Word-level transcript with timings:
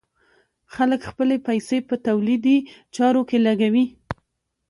خلک 0.73 1.01
خپلې 1.09 1.35
پيسې 1.47 1.77
په 1.87 1.95
تولیدي 2.07 2.57
چارو 2.95 3.21
کې 3.29 3.37
لګوي. 3.47 3.85